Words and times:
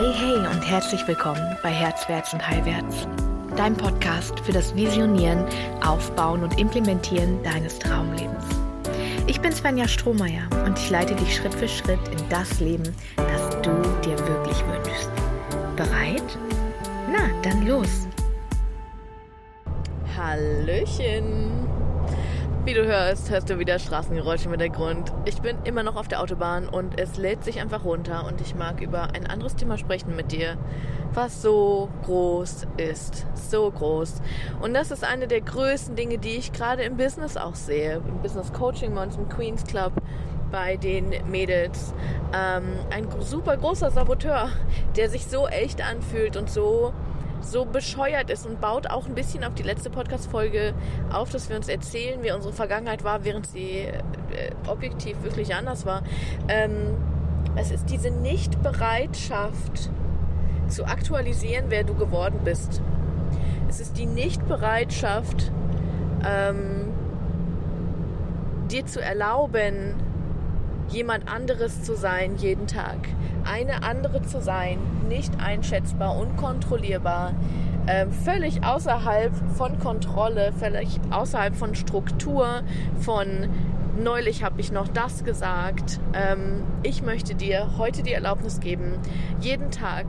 Hey, 0.00 0.14
hey 0.14 0.46
und 0.46 0.62
herzlich 0.62 1.06
willkommen 1.06 1.58
bei 1.62 1.68
Herzwärts 1.68 2.32
und 2.32 2.48
Heilwärts, 2.48 3.06
dein 3.54 3.76
Podcast 3.76 4.40
für 4.40 4.52
das 4.52 4.74
Visionieren, 4.74 5.44
Aufbauen 5.84 6.42
und 6.42 6.58
Implementieren 6.58 7.42
deines 7.42 7.78
Traumlebens. 7.78 8.46
Ich 9.26 9.42
bin 9.42 9.52
Svenja 9.52 9.86
Strohmeier 9.86 10.48
und 10.64 10.78
ich 10.78 10.88
leite 10.88 11.14
dich 11.16 11.36
Schritt 11.36 11.52
für 11.52 11.68
Schritt 11.68 12.00
in 12.08 12.28
das 12.30 12.60
Leben, 12.60 12.96
das 13.16 13.50
du 13.60 13.70
dir 14.02 14.18
wirklich 14.26 14.64
wünschst. 14.68 15.10
Bereit? 15.76 16.38
Na, 17.12 17.28
dann 17.42 17.66
los! 17.66 18.08
Hallöchen! 20.16 21.69
Wie 22.66 22.74
du 22.74 22.84
hörst, 22.84 23.30
hörst 23.30 23.48
du 23.48 23.58
wieder 23.58 23.78
Straßengeräusche 23.78 24.44
im 24.44 24.50
Hintergrund. 24.50 25.10
Ich 25.24 25.40
bin 25.40 25.56
immer 25.64 25.82
noch 25.82 25.96
auf 25.96 26.08
der 26.08 26.20
Autobahn 26.20 26.68
und 26.68 27.00
es 27.00 27.16
lädt 27.16 27.42
sich 27.42 27.58
einfach 27.58 27.86
runter 27.86 28.26
und 28.26 28.42
ich 28.42 28.54
mag 28.54 28.82
über 28.82 29.14
ein 29.14 29.26
anderes 29.26 29.56
Thema 29.56 29.78
sprechen 29.78 30.14
mit 30.14 30.30
dir, 30.30 30.58
was 31.14 31.40
so 31.40 31.88
groß 32.04 32.66
ist. 32.76 33.26
So 33.34 33.70
groß. 33.70 34.20
Und 34.60 34.74
das 34.74 34.90
ist 34.90 35.04
eine 35.04 35.26
der 35.26 35.40
größten 35.40 35.96
Dinge, 35.96 36.18
die 36.18 36.36
ich 36.36 36.52
gerade 36.52 36.82
im 36.82 36.98
Business 36.98 37.38
auch 37.38 37.54
sehe. 37.54 38.02
Im 38.06 38.20
Business 38.20 38.52
Coaching 38.52 38.94
bei 38.94 39.04
uns 39.04 39.16
im 39.16 39.30
Queens 39.30 39.64
Club 39.64 39.94
bei 40.52 40.76
den 40.76 41.14
Mädels. 41.30 41.94
Ähm, 42.34 42.64
ein 42.90 43.08
super 43.20 43.56
großer 43.56 43.90
Saboteur, 43.90 44.50
der 44.96 45.08
sich 45.08 45.26
so 45.26 45.48
echt 45.48 45.82
anfühlt 45.82 46.36
und 46.36 46.50
so 46.50 46.92
so 47.40 47.64
bescheuert 47.64 48.30
ist 48.30 48.46
und 48.46 48.60
baut 48.60 48.88
auch 48.88 49.06
ein 49.06 49.14
bisschen 49.14 49.44
auf 49.44 49.54
die 49.54 49.62
letzte 49.62 49.90
Podcast-Folge 49.90 50.74
auf, 51.12 51.30
dass 51.30 51.48
wir 51.48 51.56
uns 51.56 51.68
erzählen, 51.68 52.22
wie 52.22 52.32
unsere 52.32 52.52
Vergangenheit 52.52 53.04
war, 53.04 53.24
während 53.24 53.46
sie 53.46 53.80
äh, 53.80 53.92
objektiv 54.66 55.22
wirklich 55.22 55.54
anders 55.54 55.86
war. 55.86 56.02
Ähm, 56.48 56.96
es 57.56 57.70
ist 57.70 57.90
diese 57.90 58.10
Nichtbereitschaft 58.10 59.90
zu 60.68 60.84
aktualisieren, 60.84 61.66
wer 61.68 61.84
du 61.84 61.94
geworden 61.94 62.40
bist. 62.44 62.80
Es 63.68 63.80
ist 63.80 63.98
die 63.98 64.06
Nichtbereitschaft, 64.06 65.50
ähm, 66.24 66.92
dir 68.70 68.86
zu 68.86 69.00
erlauben, 69.00 69.94
jemand 70.90 71.30
anderes 71.30 71.82
zu 71.82 71.96
sein 71.96 72.36
jeden 72.36 72.66
Tag. 72.66 73.08
Eine 73.44 73.82
andere 73.82 74.22
zu 74.22 74.40
sein, 74.40 74.78
nicht 75.08 75.32
einschätzbar, 75.40 76.16
unkontrollierbar, 76.16 77.34
äh, 77.86 78.06
völlig 78.24 78.64
außerhalb 78.64 79.32
von 79.56 79.78
Kontrolle, 79.78 80.52
völlig 80.52 81.00
außerhalb 81.10 81.54
von 81.56 81.74
Struktur, 81.74 82.62
von 83.00 83.48
neulich 83.96 84.42
habe 84.42 84.60
ich 84.60 84.72
noch 84.72 84.88
das 84.88 85.24
gesagt. 85.24 86.00
Ähm, 86.12 86.62
ich 86.82 87.02
möchte 87.02 87.34
dir 87.34 87.78
heute 87.78 88.02
die 88.02 88.12
Erlaubnis 88.12 88.60
geben, 88.60 88.98
jeden 89.40 89.70
Tag 89.70 90.06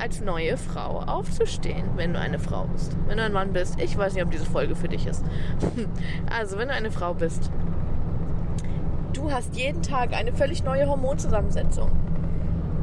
als 0.00 0.20
neue 0.20 0.56
Frau 0.56 1.00
aufzustehen, 1.00 1.90
wenn 1.96 2.12
du 2.12 2.18
eine 2.18 2.38
Frau 2.38 2.64
bist. 2.64 2.96
Wenn 3.06 3.18
du 3.18 3.24
ein 3.24 3.32
Mann 3.32 3.52
bist, 3.52 3.80
ich 3.80 3.96
weiß 3.96 4.14
nicht, 4.14 4.24
ob 4.24 4.30
diese 4.30 4.46
Folge 4.46 4.74
für 4.74 4.88
dich 4.88 5.06
ist. 5.06 5.24
also, 6.30 6.58
wenn 6.58 6.68
du 6.68 6.74
eine 6.74 6.90
Frau 6.90 7.14
bist, 7.14 7.50
du 9.14 9.30
hast 9.30 9.56
jeden 9.56 9.82
Tag 9.82 10.12
eine 10.12 10.32
völlig 10.32 10.64
neue 10.64 10.86
Hormonzusammensetzung. 10.88 11.90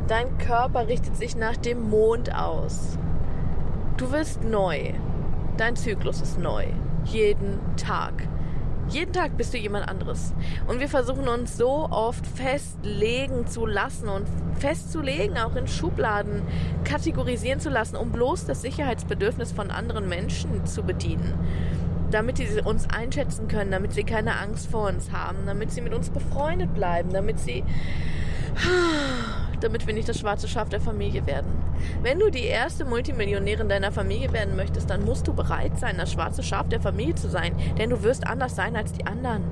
Dein 0.08 0.38
Körper 0.38 0.88
richtet 0.88 1.16
sich 1.16 1.36
nach 1.36 1.58
dem 1.58 1.90
Mond 1.90 2.34
aus. 2.34 2.98
Du 3.98 4.12
wirst 4.12 4.44
neu. 4.44 4.94
Dein 5.58 5.76
Zyklus 5.76 6.22
ist 6.22 6.40
neu. 6.40 6.66
Jeden 7.06 7.60
Tag. 7.78 8.28
Jeden 8.90 9.14
Tag 9.14 9.38
bist 9.38 9.54
du 9.54 9.58
jemand 9.58 9.88
anderes. 9.88 10.34
Und 10.68 10.80
wir 10.80 10.90
versuchen 10.90 11.28
uns 11.28 11.56
so 11.56 11.88
oft 11.92 12.26
festlegen 12.26 13.48
zu 13.48 13.66
lassen 13.66 14.10
und 14.10 14.28
festzulegen, 14.56 15.38
auch 15.38 15.56
in 15.56 15.68
Schubladen 15.68 16.42
kategorisieren 16.84 17.60
zu 17.60 17.70
lassen, 17.70 17.96
um 17.96 18.12
bloß 18.12 18.46
das 18.46 18.62
Sicherheitsbedürfnis 18.62 19.52
von 19.52 19.72
anderen 19.72 20.10
Menschen 20.10 20.66
zu 20.66 20.84
bedienen 20.84 21.34
damit 22.12 22.38
sie 22.38 22.62
uns 22.62 22.90
einschätzen 22.90 23.48
können, 23.48 23.72
damit 23.72 23.94
sie 23.94 24.04
keine 24.04 24.38
Angst 24.38 24.70
vor 24.70 24.88
uns 24.88 25.12
haben, 25.12 25.40
damit 25.46 25.72
sie 25.72 25.82
mit 25.82 25.94
uns 25.94 26.10
befreundet 26.10 26.74
bleiben, 26.74 27.12
damit 27.12 27.40
sie 27.40 27.64
damit 29.62 29.88
wir 29.88 29.94
nicht 29.94 30.10
das 30.10 30.20
schwarze 30.20 30.48
Schaf 30.48 30.70
der 30.70 30.82
Familie 30.82 31.26
werden. 31.26 31.52
Wenn 32.02 32.20
du 32.20 32.30
die 32.30 32.46
erste 32.46 32.86
Multimillionärin 32.86 33.70
deiner 33.70 33.92
Familie 33.92 34.34
werden 34.34 34.56
möchtest, 34.56 34.90
dann 34.90 35.06
musst 35.06 35.28
du 35.28 35.34
bereit 35.34 35.78
sein, 35.80 35.98
das 35.98 36.12
schwarze 36.12 36.44
Schaf 36.44 36.68
der 36.70 36.82
Familie 36.82 37.16
zu 37.16 37.30
sein, 37.30 37.56
denn 37.78 37.90
du 37.90 38.04
wirst 38.04 38.28
anders 38.28 38.56
sein 38.56 38.76
als 38.76 38.92
die 38.94 39.06
anderen. 39.06 39.44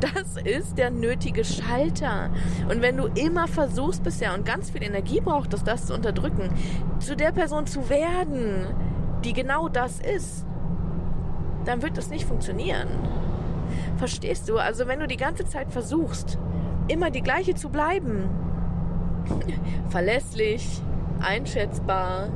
Das 0.00 0.42
ist 0.42 0.78
der 0.78 0.90
nötige 0.90 1.44
Schalter. 1.44 2.30
Und 2.70 2.80
wenn 2.80 2.96
du 2.96 3.06
immer 3.06 3.46
versuchst 3.46 4.02
bisher 4.02 4.32
und 4.32 4.46
ganz 4.46 4.70
viel 4.70 4.82
Energie 4.82 5.20
brauchst, 5.20 5.52
das 5.66 5.86
zu 5.86 5.94
unterdrücken, 5.94 6.48
zu 7.00 7.16
der 7.16 7.32
Person 7.32 7.66
zu 7.66 7.90
werden, 7.90 8.66
die 9.24 9.34
genau 9.34 9.68
das 9.68 10.00
ist, 10.00 10.46
dann 11.64 11.82
wird 11.82 11.96
das 11.96 12.10
nicht 12.10 12.24
funktionieren. 12.24 12.88
Verstehst 13.96 14.48
du? 14.48 14.58
Also 14.58 14.86
wenn 14.86 15.00
du 15.00 15.06
die 15.06 15.16
ganze 15.16 15.44
Zeit 15.44 15.70
versuchst, 15.70 16.38
immer 16.88 17.10
die 17.10 17.22
gleiche 17.22 17.54
zu 17.54 17.68
bleiben, 17.68 18.28
verlässlich, 19.88 20.82
einschätzbar, 21.20 22.28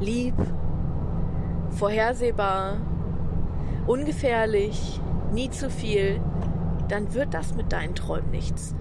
lieb, 0.00 0.34
vorhersehbar, 1.70 2.76
ungefährlich, 3.86 5.00
nie 5.32 5.50
zu 5.50 5.70
viel, 5.70 6.20
dann 6.88 7.14
wird 7.14 7.34
das 7.34 7.54
mit 7.54 7.72
deinen 7.72 7.94
Träumen 7.94 8.30
nichts 8.30 8.74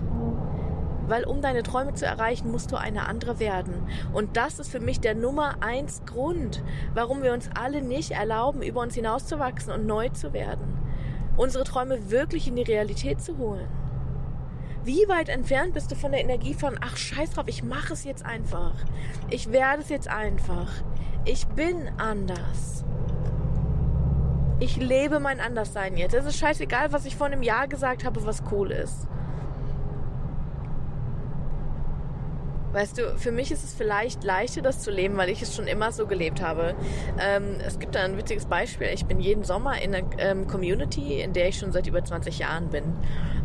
weil 1.10 1.26
um 1.26 1.42
deine 1.42 1.64
Träume 1.64 1.94
zu 1.94 2.06
erreichen, 2.06 2.52
musst 2.52 2.72
du 2.72 2.78
eine 2.78 3.08
andere 3.08 3.40
werden. 3.40 3.88
Und 4.14 4.38
das 4.38 4.60
ist 4.60 4.72
für 4.72 4.80
mich 4.80 5.00
der 5.00 5.16
Nummer 5.16 5.56
eins 5.62 6.04
Grund, 6.06 6.64
warum 6.94 7.24
wir 7.24 7.34
uns 7.34 7.50
alle 7.60 7.82
nicht 7.82 8.12
erlauben, 8.12 8.62
über 8.62 8.82
uns 8.82 8.96
hinauszuwachsen 8.96 9.74
und 9.74 9.86
neu 9.86 10.10
zu 10.10 10.34
werden. 10.34 10.78
Unsere 11.36 11.64
Träume 11.64 12.12
wirklich 12.12 12.48
in 12.48 12.56
die 12.56 12.64
Realität 12.64 13.22
zu 13.22 13.38
holen. 13.38 13.68
Wie 14.84 15.08
weit 15.10 15.30
entfernt 15.30 15.74
bist 15.74 15.92
du 15.92 15.96
von 15.96 16.12
der 16.12 16.22
Energie 16.22 16.54
von, 16.54 16.78
ach 16.82 16.96
scheiß 16.96 17.32
drauf, 17.32 17.46
ich 17.48 17.64
mache 17.64 17.94
es 17.94 18.04
jetzt 18.06 18.26
einfach. 18.26 18.74
Ich 19.30 19.52
werde 19.52 19.82
es 19.82 19.90
jetzt 19.90 20.08
einfach. 20.08 20.72
Ich 21.26 21.48
bin 21.48 21.90
anders. 21.98 22.86
Ich 24.62 24.78
lebe 24.78 25.20
mein 25.20 25.40
Anderssein 25.40 25.98
jetzt. 25.98 26.14
Es 26.14 26.26
ist 26.26 26.38
scheißegal, 26.38 26.92
was 26.92 27.06
ich 27.06 27.16
vor 27.16 27.28
einem 27.28 27.44
Jahr 27.44 27.68
gesagt 27.68 28.04
habe, 28.04 28.26
was 28.26 28.44
cool 28.52 28.72
ist. 28.72 29.08
Weißt 32.72 33.00
du, 33.00 33.18
für 33.18 33.32
mich 33.32 33.52
ist 33.52 33.64
es 33.64 33.74
vielleicht 33.74 34.24
leichter, 34.24 34.62
das 34.62 34.80
zu 34.80 34.92
leben, 34.92 35.18
weil 35.18 35.30
ich 35.30 35.42
es 35.42 35.56
schon 35.56 35.66
immer 35.66 35.92
so 35.92 36.06
gelebt 36.06 36.42
habe. 36.42 36.76
Ähm, 37.20 37.56
es 37.66 37.80
gibt 37.80 37.96
da 37.96 38.04
ein 38.04 38.16
witziges 38.16 38.46
Beispiel. 38.46 38.90
Ich 38.94 39.06
bin 39.06 39.20
jeden 39.20 39.44
Sommer 39.44 39.82
in 39.82 39.96
einer 39.96 40.08
ähm, 40.20 40.48
Community, 40.48 41.20
in 41.22 41.34
der 41.34 41.48
ich 41.48 41.58
schon 41.58 41.72
seit 41.72 41.88
über 41.88 42.04
20 42.04 42.38
Jahren 42.38 42.70
bin. 42.70 42.84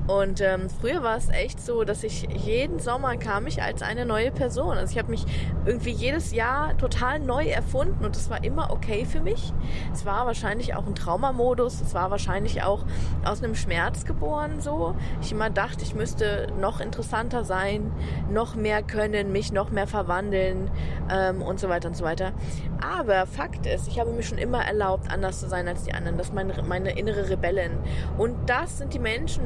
Und 0.07 0.41
ähm, 0.41 0.69
früher 0.69 1.03
war 1.03 1.17
es 1.17 1.29
echt 1.29 1.61
so, 1.61 1.85
dass 1.85 2.03
ich 2.03 2.29
jeden 2.45 2.79
Sommer 2.79 3.17
kam 3.17 3.47
ich 3.47 3.63
als 3.63 3.83
eine 3.83 4.05
neue 4.05 4.31
Person. 4.31 4.77
Also 4.77 4.93
ich 4.93 4.99
habe 4.99 5.11
mich 5.11 5.25
irgendwie 5.65 5.93
jedes 5.93 6.33
Jahr 6.33 6.77
total 6.77 7.21
neu 7.21 7.47
erfunden 7.47 8.05
und 8.05 8.17
es 8.17 8.29
war 8.31 8.43
immer 8.43 8.71
okay 8.71 9.05
für 9.05 9.21
mich. 9.21 9.53
Es 9.93 10.05
war 10.05 10.27
wahrscheinlich 10.27 10.75
auch 10.75 10.87
ein 10.87 10.95
Traumamodus. 10.95 11.81
Es 11.81 11.95
war 11.95 12.11
wahrscheinlich 12.11 12.63
auch 12.63 12.85
aus 13.25 13.43
einem 13.43 13.55
Schmerz 13.55 14.05
geboren 14.05 14.61
so. 14.61 14.95
Ich 15.23 15.33
immer 15.33 15.51
dachte, 15.51 15.85
ich 15.85 15.95
müsste 15.95 16.49
noch 16.59 16.81
interessanter 16.81 17.45
sein, 17.45 17.93
noch 18.31 18.55
mehr 18.55 18.83
können 18.83 18.95
können, 18.95 19.33
mich 19.33 19.53
noch 19.53 19.71
mehr 19.71 19.87
verwandeln 19.87 20.71
ähm, 21.11 21.43
und 21.43 21.61
so 21.61 21.69
weiter 21.69 21.89
und 21.89 21.97
so 21.97 22.05
weiter. 22.05 22.33
Aber 22.81 23.27
Fakt 23.27 23.67
ist, 23.67 23.89
ich 23.89 23.99
habe 23.99 24.11
mir 24.11 24.23
schon 24.23 24.39
immer 24.39 24.65
erlaubt, 24.65 25.11
anders 25.11 25.41
zu 25.41 25.49
sein 25.49 25.69
als 25.69 25.85
die 25.85 25.93
anderen. 25.93 26.17
Das 26.17 26.29
ist 26.29 26.35
meine, 26.35 26.55
meine 26.63 26.99
innere 26.99 27.29
Rebellin. 27.29 27.73
Und 28.19 28.35
das 28.49 28.79
sind 28.79 28.95
die 28.95 28.99
Menschen, 28.99 29.43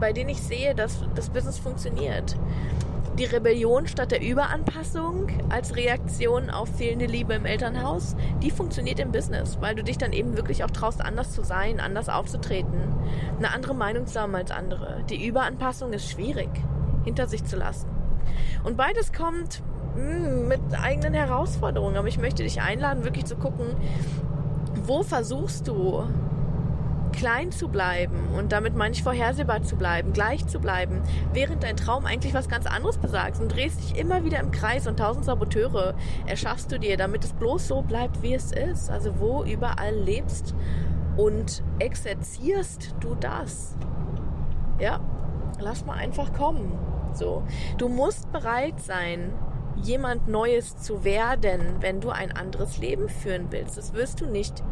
bei 0.00 0.12
denen 0.12 0.30
ich 0.30 0.42
sehe, 0.42 0.74
dass 0.74 1.04
das 1.14 1.30
Business 1.30 1.58
funktioniert 1.58 2.36
die 3.18 3.24
Rebellion 3.24 3.88
statt 3.88 4.12
der 4.12 4.22
Überanpassung 4.22 5.26
als 5.48 5.74
Reaktion 5.74 6.50
auf 6.50 6.68
fehlende 6.68 7.06
Liebe 7.06 7.34
im 7.34 7.46
Elternhaus, 7.46 8.14
die 8.42 8.50
funktioniert 8.50 9.00
im 9.00 9.10
Business, 9.10 9.58
weil 9.60 9.74
du 9.74 9.82
dich 9.82 9.98
dann 9.98 10.12
eben 10.12 10.36
wirklich 10.36 10.62
auch 10.62 10.70
traust, 10.70 11.00
anders 11.00 11.32
zu 11.32 11.42
sein, 11.42 11.80
anders 11.80 12.08
aufzutreten, 12.08 12.94
eine 13.38 13.52
andere 13.52 13.74
Meinung 13.74 14.06
zu 14.06 14.20
haben 14.20 14.34
als 14.36 14.52
andere. 14.52 15.02
Die 15.10 15.26
Überanpassung 15.26 15.92
ist 15.92 16.08
schwierig 16.08 16.48
hinter 17.04 17.26
sich 17.26 17.44
zu 17.44 17.56
lassen. 17.56 17.88
Und 18.62 18.76
beides 18.76 19.12
kommt 19.12 19.62
hm, 19.96 20.46
mit 20.46 20.60
eigenen 20.80 21.14
Herausforderungen. 21.14 21.96
Aber 21.96 22.08
ich 22.08 22.18
möchte 22.18 22.44
dich 22.44 22.60
einladen, 22.60 23.02
wirklich 23.02 23.24
zu 23.24 23.36
gucken, 23.36 23.66
wo 24.84 25.02
versuchst 25.02 25.66
du 25.66 26.04
klein 27.12 27.52
zu 27.52 27.68
bleiben 27.68 28.28
und 28.36 28.52
damit 28.52 28.74
meine 28.74 28.94
ich 28.94 29.02
vorhersehbar 29.02 29.62
zu 29.62 29.76
bleiben, 29.76 30.12
gleich 30.12 30.46
zu 30.46 30.60
bleiben, 30.60 31.02
während 31.32 31.62
dein 31.62 31.76
Traum 31.76 32.06
eigentlich 32.06 32.34
was 32.34 32.48
ganz 32.48 32.66
anderes 32.66 32.98
besagt 32.98 33.40
und 33.40 33.54
drehst 33.54 33.80
dich 33.80 33.98
immer 33.98 34.24
wieder 34.24 34.40
im 34.40 34.50
Kreis 34.50 34.86
und 34.86 34.98
tausend 34.98 35.24
Saboteure 35.24 35.94
erschaffst 36.26 36.70
du 36.72 36.78
dir, 36.78 36.96
damit 36.96 37.24
es 37.24 37.32
bloß 37.32 37.68
so 37.68 37.82
bleibt, 37.82 38.22
wie 38.22 38.34
es 38.34 38.52
ist. 38.52 38.90
Also 38.90 39.20
wo 39.20 39.44
überall 39.44 39.94
lebst 39.94 40.54
und 41.16 41.62
exerzierst 41.78 42.94
du 43.00 43.14
das. 43.14 43.76
Ja, 44.78 45.00
lass 45.60 45.84
mal 45.84 45.96
einfach 45.96 46.32
kommen. 46.32 46.78
So, 47.12 47.42
du 47.78 47.88
musst 47.88 48.30
bereit 48.32 48.80
sein, 48.80 49.32
jemand 49.82 50.28
Neues 50.28 50.78
zu 50.78 51.04
werden, 51.04 51.76
wenn 51.80 52.00
du 52.00 52.10
ein 52.10 52.32
anderes 52.32 52.78
Leben 52.78 53.08
führen 53.08 53.46
willst. 53.50 53.76
Das 53.78 53.92
wirst 53.92 54.20
du 54.20 54.26
nicht 54.26 54.62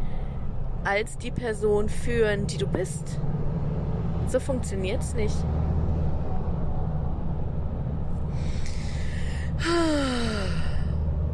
als 0.87 1.17
die 1.17 1.31
Person 1.31 1.89
führen, 1.89 2.47
die 2.47 2.57
du 2.57 2.65
bist. 2.65 3.19
So 4.29 4.39
funktioniert 4.39 5.01
es 5.01 5.13
nicht. 5.15 5.35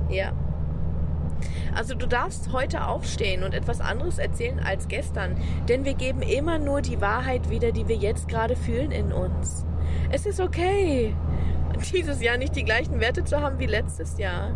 Ja. 0.09 0.31
Also 1.75 1.93
du 1.93 2.07
darfst 2.07 2.51
heute 2.51 2.87
aufstehen 2.87 3.43
und 3.43 3.53
etwas 3.53 3.79
anderes 3.79 4.17
erzählen 4.17 4.59
als 4.59 4.87
gestern, 4.87 5.37
denn 5.69 5.85
wir 5.85 5.93
geben 5.93 6.23
immer 6.23 6.57
nur 6.57 6.81
die 6.81 6.99
Wahrheit 6.99 7.51
wieder, 7.51 7.71
die 7.71 7.87
wir 7.87 7.95
jetzt 7.95 8.27
gerade 8.27 8.55
fühlen 8.55 8.91
in 8.91 9.13
uns. 9.13 9.67
Es 10.11 10.25
ist 10.25 10.39
okay, 10.39 11.15
dieses 11.93 12.23
Jahr 12.23 12.37
nicht 12.37 12.55
die 12.55 12.63
gleichen 12.63 12.99
Werte 12.99 13.23
zu 13.23 13.39
haben 13.39 13.59
wie 13.59 13.67
letztes 13.67 14.17
Jahr. 14.17 14.49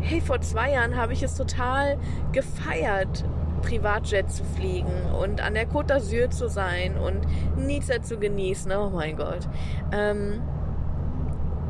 Hey, 0.00 0.22
vor 0.22 0.40
zwei 0.40 0.72
Jahren 0.72 0.96
habe 0.96 1.12
ich 1.12 1.22
es 1.22 1.34
total 1.34 1.98
gefeiert, 2.32 3.24
Privatjet 3.66 4.30
zu 4.30 4.44
fliegen 4.44 5.12
und 5.20 5.40
an 5.40 5.54
der 5.54 5.68
Côte 5.68 5.96
d'Azur 5.96 6.30
zu 6.30 6.48
sein 6.48 6.96
und 6.96 7.20
Nizza 7.56 8.00
zu 8.00 8.18
genießen. 8.18 8.70
Oh 8.72 8.90
mein 8.90 9.16
Gott. 9.16 9.48
Ähm, 9.92 10.40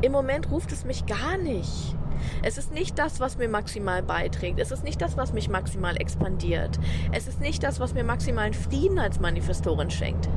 Im 0.01 0.11
Moment 0.11 0.51
ruft 0.51 0.71
es 0.71 0.85
mich 0.85 1.05
gar 1.05 1.37
nicht. 1.37 1.95
Es 2.43 2.57
ist 2.57 2.71
nicht 2.71 2.97
das, 2.99 3.19
was 3.19 3.37
mir 3.37 3.49
maximal 3.49 4.03
beiträgt. 4.03 4.59
Es 4.59 4.71
ist 4.71 4.83
nicht 4.83 5.01
das, 5.01 5.17
was 5.17 5.33
mich 5.33 5.49
maximal 5.49 5.97
expandiert. 5.97 6.79
Es 7.11 7.27
ist 7.27 7.41
nicht 7.41 7.63
das, 7.63 7.79
was 7.79 7.93
mir 7.93 8.03
maximalen 8.03 8.53
Frieden 8.53 8.99
als 8.99 9.19
Manifestorin 9.19 9.89
schenkt. 9.89 10.29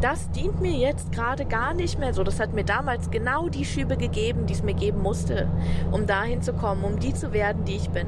Das 0.00 0.30
dient 0.30 0.60
mir 0.60 0.72
jetzt 0.72 1.10
gerade 1.10 1.44
gar 1.44 1.74
nicht 1.74 1.98
mehr 1.98 2.14
so. 2.14 2.22
Das 2.22 2.38
hat 2.38 2.52
mir 2.52 2.64
damals 2.64 3.10
genau 3.10 3.48
die 3.48 3.64
Schübe 3.64 3.96
gegeben, 3.96 4.46
die 4.46 4.54
es 4.54 4.62
mir 4.62 4.74
geben 4.74 5.02
musste, 5.02 5.48
um 5.90 6.06
dahin 6.06 6.40
zu 6.42 6.52
kommen, 6.52 6.84
um 6.84 6.98
die 6.98 7.14
zu 7.14 7.32
werden, 7.32 7.64
die 7.64 7.76
ich 7.76 7.90
bin. 7.90 8.06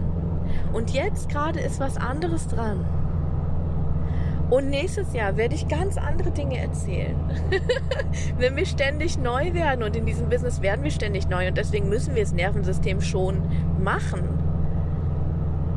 Und 0.72 0.90
jetzt 0.90 1.28
gerade 1.28 1.60
ist 1.60 1.80
was 1.80 1.96
anderes 1.96 2.48
dran. 2.48 2.84
Und 4.50 4.68
nächstes 4.68 5.12
Jahr 5.12 5.36
werde 5.36 5.54
ich 5.54 5.68
ganz 5.68 5.96
andere 5.96 6.32
Dinge 6.32 6.58
erzählen. 6.58 7.14
Wenn 8.38 8.56
wir 8.56 8.66
ständig 8.66 9.16
neu 9.16 9.54
werden 9.54 9.84
und 9.84 9.94
in 9.94 10.06
diesem 10.06 10.28
Business 10.28 10.60
werden 10.60 10.82
wir 10.82 10.90
ständig 10.90 11.28
neu 11.28 11.46
und 11.48 11.56
deswegen 11.56 11.88
müssen 11.88 12.16
wir 12.16 12.24
das 12.24 12.32
Nervensystem 12.32 13.00
schon 13.00 13.42
machen. 13.80 14.28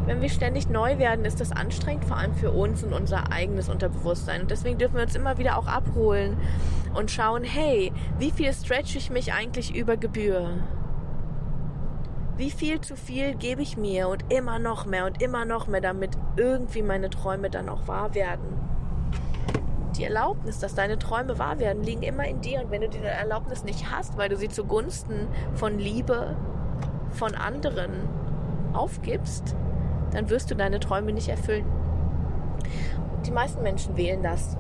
Wenn 0.06 0.22
wir 0.22 0.30
ständig 0.30 0.69
neu 0.69 0.98
werden, 0.98 1.24
ist 1.24 1.40
das 1.40 1.51
anstrengend, 1.51 2.06
vor 2.06 2.18
allem 2.18 2.34
für 2.34 2.51
uns 2.51 2.84
und 2.84 2.94
unser 2.94 3.31
eigenes 3.31 3.69
Unterbewusstsein. 3.69 4.42
Und 4.42 4.51
deswegen 4.51 4.80
dürfen 4.80 4.95
wir 4.95 5.04
uns 5.04 5.16
immer 5.16 5.38
wieder 5.38 5.57
auch 5.57 5.68
abholen 5.68 6.36
und 6.95 7.12
schauen, 7.12 7.44
hey, 7.44 7.94
wie 8.18 8.31
viel 8.31 8.51
stretch 8.54 8.95
ich 8.95 9.12
mich 9.12 9.34
eigentlich 9.34 9.75
über 9.75 9.98
Gebühr? 9.98 10.50
Wie 12.35 12.50
viel 12.50 12.81
zu 12.81 12.95
viel 12.95 13.35
gebe 13.35 13.62
ich 13.62 13.77
mir 13.77 14.07
und 14.07 14.33
immer 14.33 14.57
noch 14.57 14.88
mehr 14.88 15.06
und 15.06 15.21
immer 15.21 15.45
noch 15.45 15.68
mehr, 15.68 15.81
damit 15.81 16.18
irgendwie 16.35 16.81
meine 16.81 17.12
Träume 17.12 17.51
dann 17.51 17.69
auch 17.69 17.88
wahr 17.88 18.15
werden? 18.15 18.59
Die 19.95 20.03
Erlaubnis, 20.03 20.57
dass 20.57 20.74
deine 20.74 20.97
Träume 20.97 21.38
wahr 21.38 21.59
werden, 21.59 21.83
liegen 21.83 22.01
immer 22.01 22.25
in 22.25 22.41
dir. 22.41 22.62
Und 22.62 22.71
wenn 22.71 22.81
du 22.81 22.89
diese 22.89 23.06
Erlaubnis 23.06 23.63
nicht 23.63 23.91
hast, 23.91 24.18
weil 24.18 24.30
du 24.30 24.35
sie 24.35 24.50
zugunsten 24.50 25.27
von 25.53 25.77
Liebe, 25.77 26.35
von 27.12 27.35
anderen 27.35 27.91
aufgibst, 28.74 29.56
dann 30.12 30.31
wirst 30.31 30.50
du 30.50 30.56
deine 30.56 30.80
Träume 30.80 31.13
nicht 31.13 31.30
erfüllen. 31.30 31.65
Die 33.27 33.31
meisten 33.31 33.62
Menschen 33.62 33.95
wählen 33.95 34.24
das. 34.24 34.57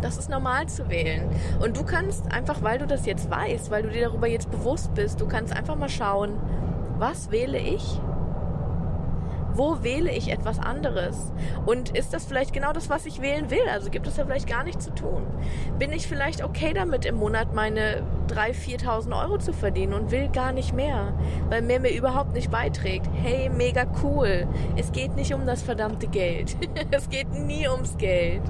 Das 0.00 0.16
ist 0.16 0.28
normal 0.28 0.66
zu 0.66 0.90
wählen. 0.90 1.30
Und 1.60 1.76
du 1.76 1.84
kannst 1.84 2.32
einfach, 2.32 2.60
weil 2.62 2.78
du 2.78 2.88
das 2.88 3.06
jetzt 3.06 3.30
weißt, 3.30 3.70
weil 3.70 3.84
du 3.84 3.90
dir 3.90 4.08
darüber 4.08 4.26
jetzt 4.26 4.50
bewusst 4.50 4.92
bist, 4.94 5.20
du 5.20 5.28
kannst 5.28 5.56
einfach 5.56 5.76
mal 5.76 5.88
schauen, 5.88 6.40
was 7.02 7.32
wähle 7.32 7.58
ich? 7.58 8.00
Wo 9.54 9.82
wähle 9.82 10.12
ich 10.12 10.30
etwas 10.30 10.60
anderes? 10.60 11.32
Und 11.66 11.90
ist 11.98 12.14
das 12.14 12.26
vielleicht 12.26 12.52
genau 12.52 12.72
das, 12.72 12.90
was 12.90 13.06
ich 13.06 13.20
wählen 13.20 13.50
will? 13.50 13.68
Also 13.72 13.90
gibt 13.90 14.06
es 14.06 14.18
ja 14.18 14.24
vielleicht 14.24 14.48
gar 14.48 14.62
nichts 14.62 14.84
zu 14.84 14.94
tun. 14.94 15.26
Bin 15.80 15.90
ich 15.90 16.06
vielleicht 16.06 16.44
okay 16.44 16.72
damit, 16.72 17.04
im 17.04 17.16
Monat 17.16 17.54
meine 17.54 18.04
3.000, 18.28 18.84
4.000 18.84 19.20
Euro 19.20 19.38
zu 19.38 19.52
verdienen 19.52 19.94
und 19.94 20.12
will 20.12 20.28
gar 20.28 20.52
nicht 20.52 20.74
mehr, 20.74 21.12
weil 21.48 21.60
mehr 21.60 21.80
mir 21.80 21.92
überhaupt 21.92 22.34
nicht 22.34 22.52
beiträgt? 22.52 23.08
Hey, 23.20 23.50
mega 23.50 23.84
cool. 24.04 24.46
Es 24.76 24.92
geht 24.92 25.16
nicht 25.16 25.34
um 25.34 25.44
das 25.44 25.60
verdammte 25.60 26.06
Geld. 26.06 26.56
es 26.92 27.10
geht 27.10 27.32
nie 27.32 27.66
ums 27.66 27.98
Geld. 27.98 28.42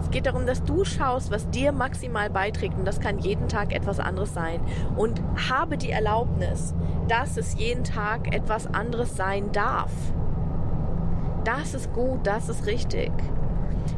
Es 0.00 0.10
geht 0.10 0.26
darum, 0.26 0.46
dass 0.46 0.62
du 0.62 0.84
schaust, 0.84 1.30
was 1.30 1.48
dir 1.50 1.72
maximal 1.72 2.30
beiträgt 2.30 2.76
und 2.78 2.84
das 2.84 3.00
kann 3.00 3.18
jeden 3.18 3.48
Tag 3.48 3.74
etwas 3.74 4.00
anderes 4.00 4.34
sein. 4.34 4.60
Und 4.96 5.20
habe 5.48 5.76
die 5.76 5.90
Erlaubnis, 5.90 6.74
dass 7.08 7.36
es 7.36 7.54
jeden 7.54 7.84
Tag 7.84 8.34
etwas 8.34 8.66
anderes 8.66 9.16
sein 9.16 9.52
darf. 9.52 9.92
Das 11.44 11.74
ist 11.74 11.92
gut, 11.92 12.26
das 12.26 12.48
ist 12.48 12.66
richtig. 12.66 13.12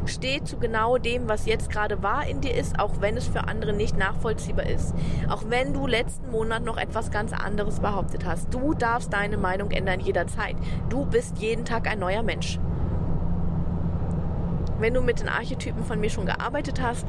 Steh 0.07 0.43
zu 0.43 0.59
genau 0.59 0.99
dem, 0.99 1.29
was 1.29 1.47
jetzt 1.47 1.71
gerade 1.71 2.03
wahr 2.03 2.27
in 2.27 2.41
dir 2.41 2.55
ist, 2.55 2.79
auch 2.79 3.01
wenn 3.01 3.17
es 3.17 3.29
für 3.29 3.45
andere 3.45 3.73
nicht 3.73 3.97
nachvollziehbar 3.97 4.67
ist. 4.67 4.95
Auch 5.29 5.45
wenn 5.49 5.73
du 5.73 5.87
letzten 5.87 6.31
Monat 6.31 6.65
noch 6.65 6.77
etwas 6.77 7.11
ganz 7.11 7.33
anderes 7.33 7.81
behauptet 7.81 8.25
hast. 8.25 8.53
Du 8.53 8.75
darfst 8.75 9.13
deine 9.13 9.37
Meinung 9.37 9.71
ändern 9.71 10.01
jederzeit. 10.01 10.57
Du 10.89 11.07
bist 11.07 11.39
jeden 11.39 11.65
Tag 11.65 11.89
ein 11.89 11.99
neuer 11.99 12.23
Mensch. 12.23 12.59
Wenn 14.83 14.95
du 14.95 15.01
mit 15.01 15.21
den 15.21 15.29
Archetypen 15.29 15.85
von 15.85 16.01
mir 16.01 16.11
schon 16.11 16.27
gearbeitet 16.27 16.83
hast, 16.83 17.07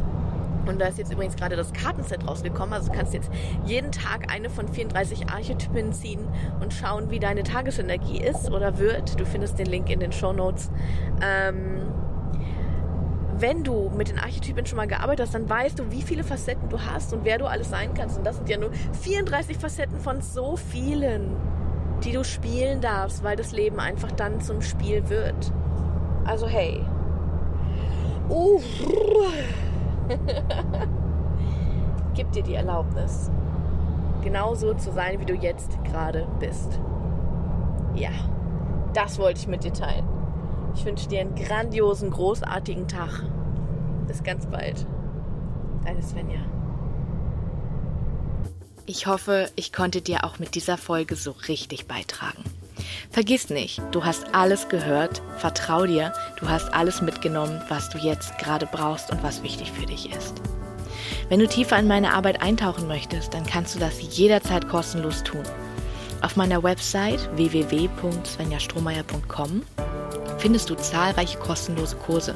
und 0.68 0.80
da 0.80 0.86
ist 0.86 1.00
jetzt 1.00 1.12
übrigens 1.12 1.36
gerade 1.36 1.56
das 1.56 1.74
Kartenset 1.74 2.28
rausgekommen. 2.28 2.72
Also 2.72 2.92
du 2.92 2.98
kannst 2.98 3.16
jetzt 3.16 3.32
jeden 3.66 3.92
Tag 3.92 4.32
eine 4.32 4.52
von 4.52 4.68
34 4.68 5.30
Archetypen 5.30 5.92
ziehen 5.92 6.26
und 6.62 6.72
schauen, 6.72 7.10
wie 7.10 7.20
deine 7.20 7.42
Tagesenergie 7.42 8.20
ist 8.20 8.52
oder 8.52 8.78
wird. 8.78 9.20
Du 9.20 9.26
findest 9.26 9.58
den 9.58 9.66
Link 9.66 9.90
in 9.90 10.00
den 10.00 10.12
Show 10.12 10.34
Notes. 10.34 10.70
Ähm, 11.20 11.82
wenn 13.40 13.64
du 13.64 13.90
mit 13.90 14.10
den 14.10 14.20
Archetypen 14.20 14.68
schon 14.68 14.78
mal 14.78 14.88
gearbeitet 14.88 15.26
hast, 15.26 15.34
dann 15.34 15.50
weißt 15.50 15.80
du, 15.80 15.92
wie 15.92 16.04
viele 16.04 16.24
Facetten 16.24 16.70
du 16.70 16.80
hast 16.80 17.12
und 17.12 17.26
wer 17.26 17.40
du 17.40 17.46
alles 17.46 17.72
sein 17.72 17.96
kannst. 17.96 18.20
Und 18.20 18.24
das 18.24 18.38
sind 18.38 18.48
ja 18.50 18.60
nur 18.60 18.72
34 19.02 19.58
Facetten 19.58 20.00
von 20.00 20.22
so 20.22 20.58
vielen, 20.58 21.36
die 22.04 22.12
du 22.12 22.24
spielen 22.24 22.82
darfst, 22.82 23.24
weil 23.24 23.36
das 23.36 23.52
Leben 23.52 23.80
einfach 23.80 24.12
dann 24.12 24.42
zum 24.42 24.62
Spiel 24.62 25.10
wird. 25.10 25.52
Also 26.24 26.48
hey, 26.48 26.86
Uh. 28.30 28.62
Gib 32.14 32.32
dir 32.32 32.44
die 32.44 32.54
Erlaubnis, 32.54 33.32
genauso 34.24 34.74
zu 34.76 34.92
sein, 34.92 35.20
wie 35.20 35.26
du 35.26 35.34
jetzt 35.34 35.84
gerade 35.84 36.28
bist. 36.40 36.80
Ja, 37.96 38.12
das 38.94 39.20
wollte 39.20 39.40
ich 39.40 39.48
mit 39.48 39.64
dir 39.64 39.74
teilen. 39.74 40.08
Ich 40.76 40.86
wünsche 40.86 41.08
dir 41.08 41.22
einen 41.22 41.36
grandiosen, 41.36 42.10
großartigen 42.12 42.88
Tag. 42.88 43.24
Bis 44.08 44.24
ganz 44.24 44.46
bald. 44.48 44.86
Deine 45.86 46.02
Svenja. 46.02 46.40
Ich 48.86 49.08
hoffe, 49.08 49.50
ich 49.56 49.72
konnte 49.72 50.02
dir 50.02 50.24
auch 50.24 50.40
mit 50.40 50.56
dieser 50.56 50.78
Folge 50.78 51.16
so 51.16 51.32
richtig 51.48 51.88
beitragen. 51.88 52.44
Vergiss 53.10 53.50
nicht, 53.50 53.82
du 53.92 54.06
hast 54.06 54.34
alles 54.34 54.70
gehört, 54.70 55.22
vertrau 55.38 55.86
dir, 55.86 56.14
du 56.40 56.48
hast 56.50 56.74
alles 56.74 57.02
mitgenommen, 57.02 57.62
was 57.70 57.90
du 57.90 57.98
jetzt 57.98 58.38
gerade 58.38 58.66
brauchst 58.66 59.12
und 59.12 59.22
was 59.24 59.44
wichtig 59.44 59.72
für 59.72 59.86
dich 59.86 60.12
ist. 60.12 60.42
Wenn 61.30 61.40
du 61.40 61.48
tiefer 61.48 61.80
in 61.80 61.88
meine 61.88 62.14
Arbeit 62.14 62.42
eintauchen 62.42 62.86
möchtest, 62.88 63.34
dann 63.34 63.46
kannst 63.46 63.76
du 63.76 63.80
das 63.80 64.02
jederzeit 64.16 64.68
kostenlos 64.68 65.24
tun. 65.24 65.44
Auf 66.22 66.36
meiner 66.36 66.62
Website 66.64 67.30
www.svenjastrohmeier.com 67.36 69.64
findest 70.38 70.70
du 70.70 70.76
zahlreiche 70.76 71.40
kostenlose 71.40 71.96
Kurse, 71.98 72.36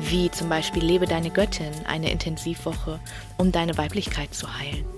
wie 0.00 0.30
zum 0.30 0.48
Beispiel 0.48 0.84
Lebe 0.84 1.06
deine 1.06 1.30
Göttin, 1.30 1.72
eine 1.86 2.10
Intensivwoche, 2.10 3.00
um 3.36 3.52
deine 3.52 3.76
Weiblichkeit 3.78 4.34
zu 4.34 4.58
heilen 4.58 4.97